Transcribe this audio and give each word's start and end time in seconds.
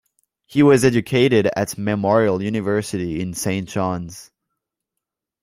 He 0.47 0.63
was 0.63 0.83
educated 0.83 1.47
at 1.55 1.77
Memorial 1.77 2.41
University 2.41 3.21
in 3.21 3.35
Saint 3.35 3.69
John's. 3.69 4.31